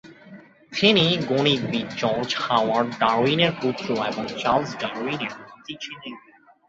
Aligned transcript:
তিনি 0.71 1.05
গণিতবিদ 1.29 1.87
George 1.97 2.29
Howard 2.35 2.89
ডারউইনের 2.99 3.51
পুত্র 3.61 3.87
এবং 4.07 4.23
চার্লস 4.41 4.71
ডারউইনের 4.79 5.33
নাতি 5.39 5.73
ছিলেন। 5.81 6.13